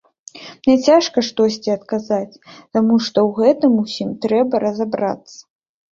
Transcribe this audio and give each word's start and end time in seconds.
Мне 0.61 0.75
цяжка 0.87 1.23
штосьці 1.27 1.69
адказаць, 1.75 2.39
таму 2.77 2.99
што 3.09 3.17
ў 3.27 3.45
гэтым 3.45 3.73
усім 3.85 4.09
трэба 4.25 4.55
разабрацца. 4.69 5.37